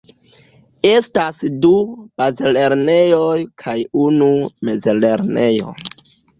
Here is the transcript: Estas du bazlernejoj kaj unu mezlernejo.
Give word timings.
Estas 0.91 1.43
du 1.65 1.71
bazlernejoj 2.23 3.37
kaj 3.67 3.79
unu 4.07 4.33
mezlernejo. 4.73 5.79